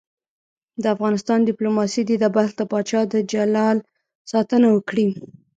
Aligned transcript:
د 0.81 0.83
افغانستان 0.95 1.39
دیپلوماسي 1.43 2.01
دې 2.09 2.15
د 2.19 2.25
بلخ 2.35 2.51
د 2.57 2.61
پاچا 2.71 3.01
د 3.13 3.15
جلال 3.31 3.77
ساتنه 4.31 4.67
وکړي. 4.75 5.07